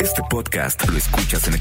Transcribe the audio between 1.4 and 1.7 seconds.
en